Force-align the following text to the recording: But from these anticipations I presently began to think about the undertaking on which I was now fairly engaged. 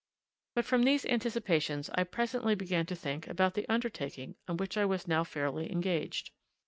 But 0.55 0.65
from 0.65 0.81
these 0.81 1.05
anticipations 1.05 1.87
I 1.93 2.05
presently 2.05 2.55
began 2.55 2.87
to 2.87 2.95
think 2.95 3.27
about 3.27 3.53
the 3.53 3.69
undertaking 3.69 4.33
on 4.47 4.57
which 4.57 4.75
I 4.75 4.83
was 4.83 5.07
now 5.07 5.23
fairly 5.23 5.71
engaged. 5.71 6.31